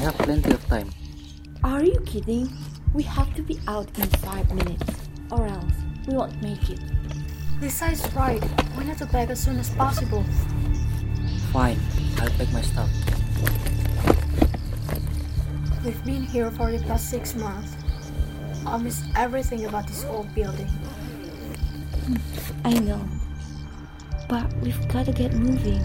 have 0.00 0.16
plenty 0.18 0.50
of 0.52 0.66
time. 0.66 0.90
Are 1.62 1.84
you 1.84 2.00
kidding? 2.06 2.48
We 2.94 3.02
have 3.04 3.34
to 3.34 3.42
be 3.42 3.60
out 3.68 3.86
in 3.98 4.06
five 4.24 4.50
minutes, 4.54 4.90
or 5.30 5.46
else 5.46 5.74
we 6.06 6.14
won't 6.14 6.40
make 6.42 6.70
it. 6.70 6.80
Lisa 7.60 7.90
is 7.90 8.02
right. 8.14 8.42
We 8.78 8.84
need 8.84 8.96
to 8.96 9.06
pack 9.06 9.28
as 9.28 9.40
soon 9.40 9.58
as 9.58 9.68
possible. 9.70 10.24
Fine, 11.52 11.78
I'll 12.18 12.30
pack 12.30 12.50
my 12.52 12.62
stuff. 12.62 12.88
We've 15.84 16.04
been 16.04 16.22
here 16.22 16.50
for 16.50 16.72
the 16.72 16.82
past 16.86 17.10
six 17.10 17.34
months. 17.34 17.76
I 18.66 18.78
miss 18.78 19.04
everything 19.16 19.66
about 19.66 19.86
this 19.86 20.04
old 20.04 20.34
building. 20.34 20.68
Hmm, 22.06 22.16
I 22.64 22.72
know. 22.80 23.06
But 24.28 24.50
we've 24.62 24.88
gotta 24.88 25.12
get 25.12 25.34
moving. 25.34 25.84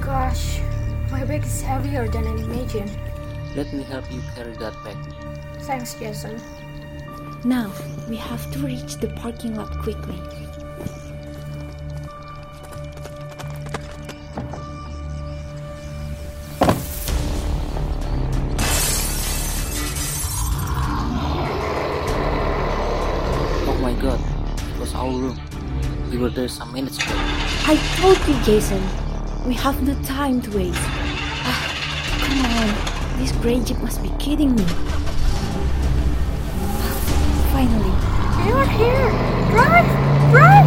Gosh, 0.00 0.60
my 1.16 1.24
bag 1.24 1.42
is 1.44 1.62
heavier 1.62 2.06
than 2.06 2.26
I 2.26 2.32
imagined. 2.32 2.90
Let 3.54 3.72
me 3.72 3.84
help 3.84 4.04
you 4.12 4.20
carry 4.34 4.52
that 4.58 4.74
bag. 4.84 4.98
Thanks, 5.62 5.94
Jason. 5.94 6.38
Now, 7.42 7.72
we 8.06 8.16
have 8.16 8.50
to 8.52 8.58
reach 8.58 8.96
the 8.96 9.08
parking 9.22 9.56
lot 9.56 9.70
quickly. 9.78 10.20
Oh 23.64 23.78
my 23.80 23.94
god, 23.94 24.20
it 24.68 24.78
was 24.78 24.94
our 24.94 25.10
room. 25.10 25.40
We 26.10 26.18
were 26.18 26.28
there 26.28 26.48
some 26.48 26.74
minutes 26.74 26.98
ago. 26.98 27.14
I 27.72 27.80
told 27.96 28.18
you, 28.28 28.36
Jason. 28.44 28.82
We 29.46 29.54
have 29.54 29.80
no 29.82 29.94
time 30.02 30.42
to 30.42 30.50
waste. 30.58 31.05
Come 32.36 32.52
on. 32.52 33.18
This 33.18 33.32
gray 33.32 33.60
jeep 33.60 33.78
must 33.78 34.02
be 34.02 34.10
kidding 34.18 34.54
me. 34.54 34.64
Finally. 37.52 37.94
You 38.46 38.52
are 38.52 38.66
here! 38.66 39.10
Drive! 39.50 39.88
Drive! 40.30 40.66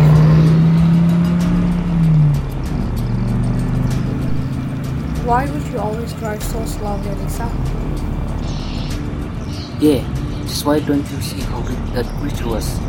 Why 5.25 5.45
would 5.45 5.63
you 5.67 5.77
always 5.77 6.11
drive 6.13 6.41
so 6.41 6.65
slowly, 6.65 7.11
Lisa? 7.21 7.45
Yeah, 9.79 10.01
just 10.41 10.65
why 10.65 10.79
don't 10.79 11.09
you 11.11 11.21
see 11.21 11.41
how 11.41 11.61
big 11.61 11.77
that 11.93 12.07
creature 12.19 12.47
was? 12.47 12.79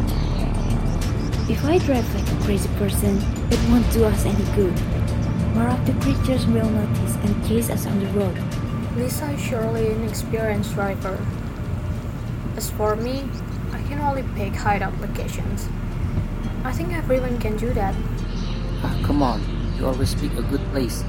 If 1.50 1.62
I 1.64 1.78
drive 1.78 2.14
like 2.14 2.32
a 2.32 2.44
crazy 2.44 2.68
person, 2.78 3.18
it 3.50 3.60
won't 3.68 3.92
do 3.92 4.04
us 4.06 4.24
any 4.24 4.44
good. 4.56 4.74
More 5.54 5.68
of 5.68 5.84
the 5.84 5.92
creatures 6.00 6.46
will 6.46 6.70
notice 6.70 7.16
and 7.16 7.46
chase 7.46 7.68
us 7.68 7.86
on 7.86 8.00
the 8.00 8.06
road. 8.18 8.59
Lisa 9.00 9.30
is 9.32 9.40
surely 9.40 9.92
an 9.92 10.04
experienced 10.04 10.74
driver. 10.74 11.16
As 12.54 12.68
for 12.68 12.96
me, 12.96 13.24
I 13.72 13.80
can 13.88 13.98
only 13.98 14.22
pick 14.36 14.52
hideout 14.54 14.92
locations. 15.00 15.70
I 16.64 16.72
think 16.72 16.92
everyone 16.92 17.38
can 17.40 17.56
do 17.56 17.72
that. 17.72 17.94
Ah, 18.84 18.94
come 19.02 19.22
on, 19.22 19.40
you 19.78 19.86
always 19.86 20.14
pick 20.14 20.34
a 20.34 20.42
good 20.42 20.60
place. 20.72 21.02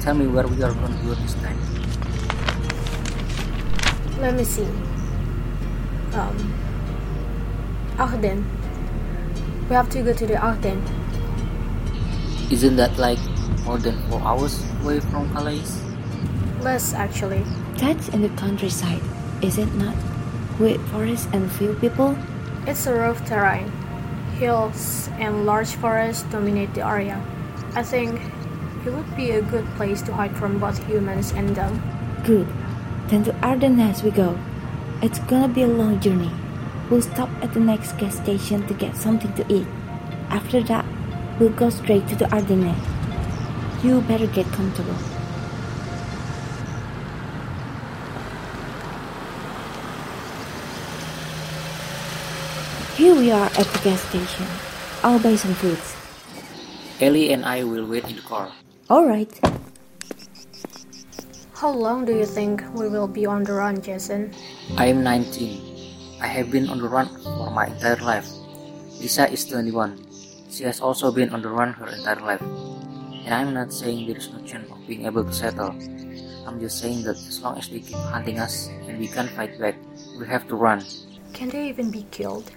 Tell 0.00 0.14
me 0.14 0.28
where 0.28 0.46
we 0.46 0.62
are 0.62 0.72
going 0.72 0.96
to 0.96 1.02
go 1.04 1.12
this 1.12 1.34
time. 1.44 1.60
Let 4.18 4.34
me 4.34 4.44
see. 4.44 4.64
Um, 6.16 6.36
Ardennes. 7.98 8.46
We 9.68 9.74
have 9.76 9.90
to 9.90 10.02
go 10.02 10.14
to 10.14 10.26
the 10.26 10.40
Ardennes. 10.40 10.88
Isn't 12.50 12.76
that 12.76 12.96
like 12.96 13.20
more 13.66 13.76
than 13.76 14.00
four 14.08 14.22
hours 14.22 14.64
away 14.80 15.00
from 15.00 15.28
Calais? 15.34 15.89
Less, 16.60 16.92
actually. 16.92 17.42
That's 17.76 18.08
in 18.08 18.20
the 18.20 18.28
countryside, 18.36 19.00
is 19.40 19.56
it 19.56 19.72
not? 19.74 19.96
With 20.58 20.80
forests 20.90 21.26
and 21.32 21.50
few 21.50 21.72
people? 21.74 22.16
It's 22.66 22.86
a 22.86 22.92
rough 22.92 23.24
terrain. 23.24 23.72
Hills 24.36 25.08
and 25.18 25.46
large 25.46 25.72
forests 25.76 26.24
dominate 26.24 26.74
the 26.74 26.86
area. 26.86 27.16
I 27.74 27.82
think 27.82 28.20
it 28.84 28.92
would 28.92 29.16
be 29.16 29.30
a 29.30 29.40
good 29.40 29.64
place 29.76 30.02
to 30.02 30.12
hide 30.12 30.36
from 30.36 30.58
both 30.58 30.84
humans 30.86 31.32
and 31.32 31.56
them. 31.56 31.80
Good. 32.24 32.46
Then 33.08 33.24
to 33.24 33.32
Ardennes 33.40 34.02
we 34.02 34.10
go. 34.10 34.38
It's 35.00 35.18
gonna 35.20 35.48
be 35.48 35.62
a 35.62 35.66
long 35.66 35.98
journey. 35.98 36.30
We'll 36.90 37.00
stop 37.00 37.30
at 37.40 37.54
the 37.54 37.60
next 37.60 37.96
gas 37.96 38.16
station 38.16 38.66
to 38.66 38.74
get 38.74 38.96
something 38.96 39.32
to 39.34 39.44
eat. 39.48 39.66
After 40.28 40.62
that, 40.64 40.84
we'll 41.38 41.56
go 41.56 41.70
straight 41.70 42.06
to 42.08 42.16
the 42.16 42.28
Ardennes. 42.34 42.76
You 43.82 44.02
better 44.02 44.26
get 44.26 44.44
comfortable. 44.52 45.09
Here 53.00 53.16
we 53.16 53.32
are 53.32 53.48
at 53.56 53.64
the 53.64 53.80
gas 53.80 54.04
station. 54.12 54.44
I'll 55.00 55.16
buy 55.16 55.32
some 55.32 55.56
foods. 55.56 55.96
Ellie 57.00 57.32
and 57.32 57.48
I 57.48 57.64
will 57.64 57.88
wait 57.88 58.04
in 58.04 58.16
the 58.16 58.20
car. 58.20 58.52
Alright. 58.92 59.32
How 61.56 61.72
long 61.72 62.04
do 62.04 62.12
you 62.12 62.28
think 62.28 62.60
we 62.76 62.92
will 62.92 63.08
be 63.08 63.24
on 63.24 63.44
the 63.44 63.56
run, 63.56 63.80
Jason? 63.80 64.36
I 64.76 64.92
am 64.92 65.02
19. 65.02 66.20
I 66.20 66.26
have 66.26 66.52
been 66.52 66.68
on 66.68 66.84
the 66.84 66.92
run 66.92 67.08
for 67.24 67.48
my 67.48 67.72
entire 67.72 67.96
life. 68.04 68.28
Lisa 69.00 69.32
is 69.32 69.48
21. 69.48 69.96
She 70.52 70.64
has 70.64 70.84
also 70.84 71.10
been 71.10 71.32
on 71.32 71.40
the 71.40 71.48
run 71.48 71.72
her 71.72 71.88
entire 71.88 72.20
life. 72.20 72.44
And 73.24 73.32
I'm 73.32 73.54
not 73.56 73.72
saying 73.72 74.08
there 74.12 74.20
is 74.20 74.28
no 74.28 74.44
chance 74.44 74.68
of 74.70 74.76
being 74.86 75.06
able 75.06 75.24
to 75.24 75.32
settle. 75.32 75.72
I'm 76.44 76.60
just 76.60 76.76
saying 76.76 77.04
that 77.08 77.16
as 77.16 77.40
long 77.40 77.56
as 77.56 77.64
they 77.72 77.80
keep 77.80 77.96
hunting 78.12 78.38
us 78.38 78.68
and 78.84 79.00
we 79.00 79.08
can't 79.08 79.32
fight 79.32 79.58
back, 79.58 79.76
we 80.20 80.28
have 80.28 80.46
to 80.52 80.54
run. 80.54 80.84
Can 81.32 81.48
they 81.48 81.66
even 81.70 81.90
be 81.90 82.04
killed? 82.10 82.52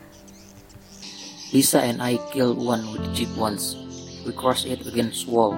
Lisa 1.53 1.81
and 1.81 2.01
I 2.01 2.17
killed 2.33 2.57
one 2.57 2.91
with 2.91 3.05
the 3.05 3.13
jeep 3.13 3.29
once. 3.37 3.77
We 4.25 4.33
crossed 4.33 4.65
it 4.65 4.87
against 4.87 5.27
wall. 5.27 5.53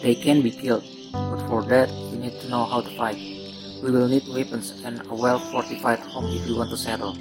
They 0.00 0.14
can 0.14 0.40
be 0.40 0.52
killed, 0.52 0.84
but 1.10 1.48
for 1.48 1.64
that 1.64 1.90
we 1.90 2.18
need 2.18 2.38
to 2.40 2.48
know 2.48 2.64
how 2.66 2.80
to 2.82 2.96
fight. 2.96 3.18
We 3.82 3.90
will 3.90 4.06
need 4.06 4.22
weapons 4.28 4.80
and 4.84 5.02
a 5.10 5.14
well-fortified 5.14 5.98
home 5.98 6.30
if 6.36 6.46
we 6.46 6.54
want 6.54 6.70
to 6.70 6.76
settle. 6.76 7.18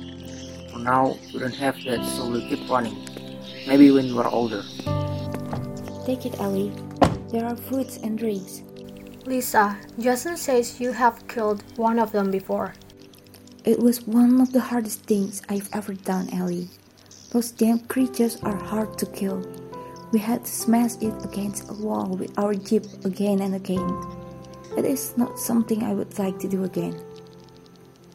For 0.69 0.77
now, 0.77 1.17
we 1.33 1.39
don't 1.39 1.55
have 1.55 1.83
that, 1.85 2.05
so 2.05 2.29
we'll 2.29 2.47
keep 2.47 2.69
running. 2.69 2.93
Maybe 3.65 3.89
when 3.89 4.05
you 4.05 4.19
are 4.19 4.29
older. 4.29 4.61
Take 6.05 6.27
it, 6.27 6.39
Ellie. 6.39 6.71
There 7.33 7.45
are 7.45 7.55
foods 7.57 7.97
and 8.03 8.19
drinks. 8.19 8.61
Lisa, 9.25 9.79
Jason 9.97 10.37
says 10.37 10.79
you 10.79 10.91
have 10.91 11.27
killed 11.27 11.63
one 11.75 11.97
of 11.97 12.11
them 12.11 12.29
before. 12.29 12.75
It 13.65 13.79
was 13.79 14.05
one 14.05 14.39
of 14.41 14.53
the 14.53 14.61
hardest 14.61 15.09
things 15.09 15.41
I've 15.49 15.69
ever 15.73 15.95
done, 15.95 16.29
Ellie. 16.31 16.69
Those 17.31 17.51
damn 17.51 17.79
creatures 17.87 18.35
are 18.43 18.57
hard 18.57 18.97
to 18.97 19.05
kill. 19.05 19.41
We 20.11 20.19
had 20.19 20.43
to 20.43 20.51
smash 20.51 20.95
it 20.99 21.13
against 21.23 21.69
a 21.69 21.73
wall 21.73 22.07
with 22.07 22.37
our 22.37 22.53
jeep 22.53 22.83
again 23.05 23.39
and 23.39 23.55
again. 23.55 23.87
It 24.77 24.83
is 24.83 25.15
not 25.15 25.39
something 25.39 25.81
I 25.81 25.93
would 25.93 26.19
like 26.19 26.39
to 26.39 26.49
do 26.49 26.65
again. 26.65 27.01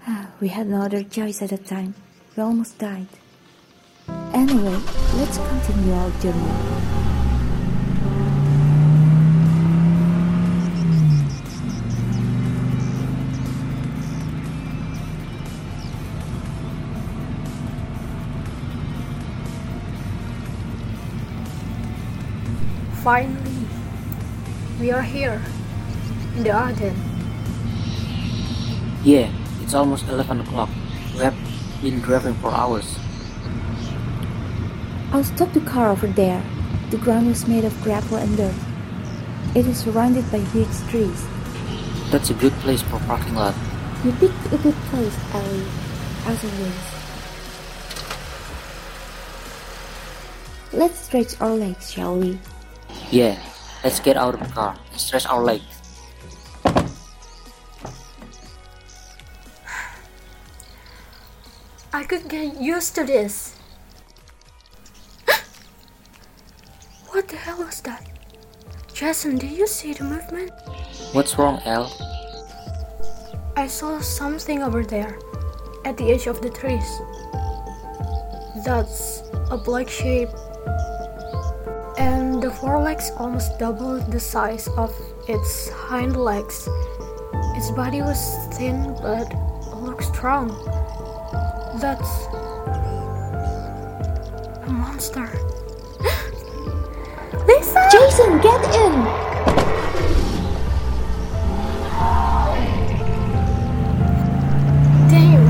we 0.40 0.48
had 0.48 0.66
no 0.68 0.82
other 0.82 1.02
choice 1.02 1.40
at 1.40 1.48
the 1.48 1.56
time. 1.56 1.94
We 2.36 2.42
almost 2.42 2.78
died. 2.78 3.08
Anyway, 4.34 4.78
let's 5.14 5.38
continue 5.38 5.94
our 5.94 6.10
journey. 6.20 7.05
Finally, 23.06 23.68
we 24.80 24.90
are 24.90 25.00
here 25.00 25.40
in 26.34 26.42
the 26.42 26.50
Ardennes. 26.50 26.98
Yeah, 29.04 29.30
it's 29.62 29.74
almost 29.74 30.08
11 30.08 30.40
o'clock. 30.40 30.68
We 31.14 31.20
have 31.20 31.36
been 31.80 32.00
driving 32.00 32.34
for 32.42 32.50
hours. 32.50 32.98
I'll 35.12 35.22
stop 35.22 35.52
the 35.52 35.60
car 35.60 35.90
over 35.90 36.08
there. 36.08 36.42
The 36.90 36.96
ground 36.96 37.28
was 37.28 37.46
made 37.46 37.64
of 37.64 37.80
gravel 37.80 38.16
and 38.16 38.36
dirt. 38.36 38.58
It 39.54 39.68
is 39.68 39.78
surrounded 39.78 40.28
by 40.32 40.38
huge 40.38 40.76
trees. 40.90 41.24
That's 42.10 42.30
a 42.30 42.34
good 42.34 42.54
place 42.54 42.82
for 42.82 42.98
parking 43.06 43.36
lot. 43.36 43.54
You 44.04 44.10
picked 44.18 44.52
a 44.52 44.58
good 44.58 44.74
place, 44.90 45.16
Ellie, 45.32 45.66
as 46.26 46.42
always. 46.42 46.82
Let's 50.72 50.98
stretch 50.98 51.40
our 51.40 51.54
legs, 51.54 51.92
shall 51.92 52.18
we? 52.18 52.40
Yeah, 53.10 53.38
let's 53.84 54.00
get 54.00 54.16
out 54.16 54.34
of 54.34 54.40
the 54.40 54.52
car 54.52 54.76
and 54.90 55.00
stretch 55.00 55.26
our 55.26 55.42
legs. 55.42 55.64
I 61.92 62.04
could 62.04 62.28
get 62.28 62.60
used 62.60 62.94
to 62.96 63.04
this. 63.04 63.56
what 67.08 67.28
the 67.28 67.36
hell 67.36 67.58
was 67.58 67.80
that? 67.82 68.06
Jason, 68.92 69.38
did 69.38 69.52
you 69.52 69.66
see 69.66 69.92
the 69.92 70.04
movement? 70.04 70.50
What's 71.12 71.38
wrong, 71.38 71.60
Al? 71.64 71.90
I 73.56 73.66
saw 73.66 74.00
something 74.00 74.62
over 74.62 74.84
there 74.84 75.18
at 75.84 75.96
the 75.96 76.10
edge 76.12 76.26
of 76.26 76.42
the 76.42 76.50
trees. 76.50 77.00
That's 78.64 79.22
a 79.50 79.56
black 79.56 79.88
shape, 79.88 80.28
and 81.96 82.35
forelegs 82.60 83.10
almost 83.18 83.58
double 83.58 84.00
the 84.00 84.20
size 84.20 84.68
of 84.76 84.94
its 85.28 85.68
hind 85.70 86.16
legs. 86.16 86.68
Its 87.54 87.70
body 87.70 88.00
was 88.00 88.18
thin 88.54 88.94
but 89.02 89.28
looked 89.76 90.04
strong. 90.04 90.48
That's 91.80 92.26
a 94.64 94.70
monster. 94.70 95.28
Lisa! 97.46 97.88
Jason, 97.92 98.40
get 98.40 98.62
in! 98.74 98.94
Damn, 105.10 105.44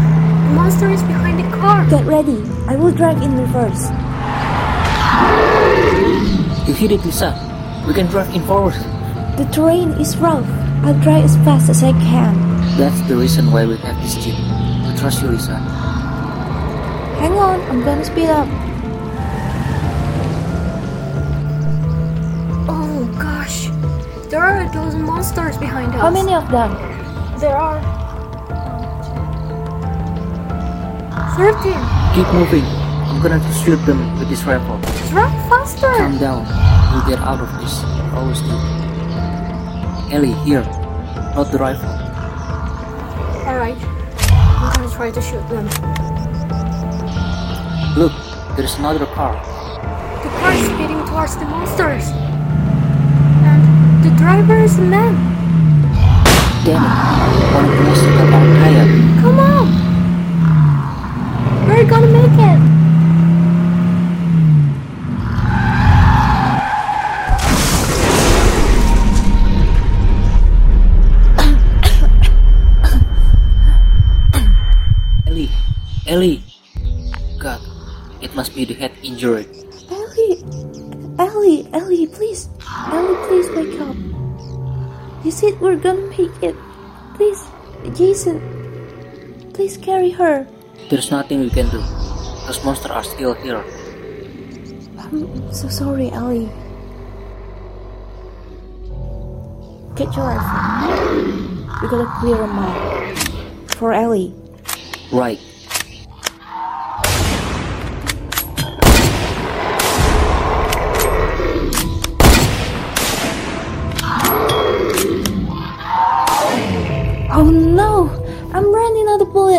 the 0.49 0.55
monster 0.55 0.91
is 0.91 1.02
behind 1.02 1.38
the 1.38 1.56
car. 1.56 1.88
Get 1.88 2.05
ready. 2.05 2.43
I 2.67 2.75
will 2.76 2.93
drive 2.93 3.23
in 3.23 3.38
reverse. 3.38 3.91
You 6.76 6.88
hit 6.88 7.00
it, 7.00 7.06
Lisa. 7.06 7.32
We 7.88 7.94
can 7.94 8.06
drive 8.06 8.34
in 8.34 8.43
forward. 8.44 8.75
The 9.38 9.49
terrain 9.50 9.93
is 9.93 10.14
rough. 10.19 10.44
I'll 10.84 10.93
drive 11.00 11.25
as 11.25 11.34
fast 11.37 11.70
as 11.70 11.82
I 11.82 11.93
can. 11.93 12.37
That's 12.76 13.00
the 13.08 13.17
reason 13.17 13.50
why 13.50 13.64
we 13.64 13.78
have 13.78 13.96
this 14.02 14.14
jeep. 14.23 14.37
We 14.84 14.94
trust 15.00 15.23
you, 15.23 15.28
Lisa. 15.28 15.56
Hang 17.17 17.32
on, 17.32 17.62
I'm 17.70 17.81
gonna 17.81 18.05
speed 18.05 18.28
up. 18.28 18.46
Oh 22.69 23.08
gosh, 23.19 23.70
there 24.28 24.44
are 24.44 24.69
those 24.69 24.94
monsters 24.96 25.56
behind 25.56 25.94
us. 25.94 26.00
How 26.02 26.11
many 26.11 26.34
of 26.34 26.50
them? 26.50 26.76
There 27.40 27.56
are. 27.56 27.81
Uh, 31.11 31.37
thirteen. 31.38 31.81
Keep 32.12 32.28
moving. 32.34 32.86
I'm 33.16 33.22
gonna 33.22 33.40
shoot 33.64 33.80
them 33.86 34.18
with 34.18 34.28
this 34.28 34.44
rifle. 34.44 34.78
Drive 35.08 35.32
faster. 35.48 35.88
Calm 35.96 36.18
down. 36.18 36.44
We'll 36.92 37.06
get 37.08 37.18
out 37.24 37.40
of 37.40 37.48
this. 37.58 37.82
Always 38.12 38.42
do. 38.42 38.52
Ellie, 40.12 40.36
here. 40.44 40.62
Not 41.34 41.50
the 41.50 41.56
rifle. 41.56 41.88
All 43.48 43.56
right. 43.56 43.74
I'm 44.60 44.70
gonna 44.76 44.90
try 44.94 45.10
to 45.10 45.22
shoot 45.22 45.48
them. 45.48 45.64
Look, 47.96 48.12
there's 48.54 48.76
another 48.76 49.06
car. 49.06 49.32
The 50.22 50.28
car 50.36 50.52
is 50.52 50.66
speeding 50.66 51.02
towards 51.08 51.36
the 51.38 51.46
monsters, 51.46 52.12
and 53.48 53.64
the 54.04 54.10
driver 54.20 54.58
is 54.58 54.78
a 54.78 54.82
man. 54.82 55.16
Damn 56.68 56.84
it. 56.84 56.90
One 57.56 57.64
of 57.64 57.70
the 57.72 57.82
monsters 57.82 58.12
got. 58.12 58.28
Come 59.24 59.40
on. 59.40 59.66
We're 61.66 61.88
gonna 61.88 62.12
make 62.12 62.38
it. 62.38 62.75
Ellie. 76.06 76.43
God, 77.38 77.61
it 78.23 78.35
must 78.35 78.55
be 78.55 78.64
the 78.64 78.75
head 78.75 78.93
injury. 79.03 79.47
Ellie! 79.91 80.38
Ellie! 81.19 81.67
Ellie, 81.75 82.06
please! 82.06 82.49
Ellie, 82.94 83.19
please 83.26 83.50
wake 83.50 83.81
up. 83.82 83.97
You 85.25 85.31
said 85.35 85.58
we're 85.61 85.75
gonna 85.75 86.06
make 86.14 86.31
it. 86.43 86.55
Please, 87.19 87.43
Jason, 87.99 88.38
please 89.53 89.76
carry 89.76 90.11
her. 90.11 90.47
There's 90.91 91.11
nothing 91.11 91.41
we 91.41 91.50
can 91.50 91.69
do. 91.70 91.82
Those 92.47 92.62
monsters 92.64 92.93
are 92.93 93.02
still 93.02 93.35
here. 93.35 93.64
I'm 94.99 95.52
so 95.52 95.67
sorry, 95.69 96.11
Ellie. 96.14 96.47
Get 99.99 100.14
your 100.14 100.31
rifle. 100.31 101.82
We 101.82 101.88
gotta 101.91 102.06
clear 102.20 102.38
a 102.43 102.47
mile. 102.47 103.17
For 103.75 103.93
Ellie. 103.93 104.32
Right. 105.11 105.41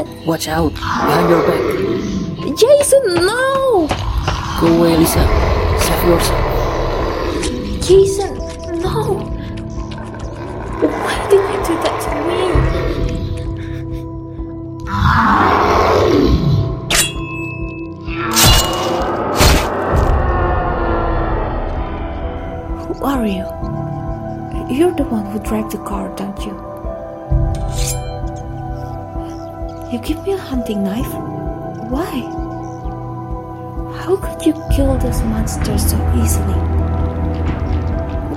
Bullet. 0.03 0.25
Watch 0.25 0.47
out. 0.47 0.73
Behind 0.73 1.29
your 1.29 1.43
back. 1.47 1.61
Jason, 2.57 3.03
no! 3.15 3.87
Go 4.59 4.67
away, 4.77 4.97
Lisa. 4.97 5.27
Save 5.79 6.07
yourself. 6.07 6.43
Jason, 7.85 8.33
no! 8.81 9.19
Why 10.81 11.27
did 11.29 11.41
you 11.41 11.59
do 11.65 11.73
that 11.83 11.97
to 12.03 12.09
me? 12.27 12.39
Who 22.87 22.93
are 23.03 23.25
you? 23.25 23.45
You're 24.75 24.93
the 24.93 25.03
one 25.03 25.25
who 25.27 25.39
drive 25.39 25.71
the 25.71 25.77
car, 25.77 26.09
don't 26.15 26.45
you? 26.45 26.53
You 29.89 29.99
give 29.99 30.21
me 30.27 30.33
a 30.33 30.37
hunting 30.37 30.83
knife? 30.83 31.13
Why? 31.89 32.19
How 34.03 34.17
could 34.17 34.45
you 34.45 34.51
kill 34.75 34.97
those 34.97 35.21
monsters 35.21 35.91
so 35.91 35.97
easily? 36.21 36.59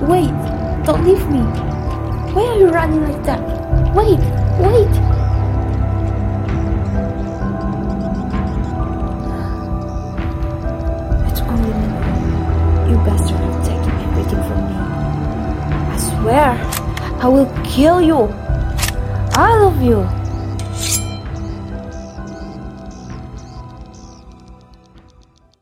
Wait, 0.07 0.31
don't 0.85 1.03
leave 1.03 1.27
me. 1.27 1.43
Why 2.31 2.45
are 2.45 2.57
you 2.57 2.69
running 2.69 3.03
like 3.03 3.21
that? 3.25 3.41
Wait, 3.93 4.19
wait. 4.63 4.93
It's 11.27 11.41
only 11.41 11.73
me. 11.73 12.91
You 12.91 12.97
bastard 13.03 13.35
have 13.35 13.67
everything 14.07 14.41
from 14.47 14.59
me. 14.69 14.75
I 15.91 15.97
swear, 15.97 16.49
I 17.21 17.27
will 17.27 17.51
kill 17.65 18.01
you. 18.01 18.33
All 19.35 19.67
of 19.67 19.81
you. 19.81 20.20